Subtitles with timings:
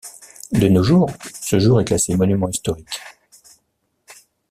[0.51, 1.11] De nos jours,
[1.43, 2.89] ce jour est classé monument historique.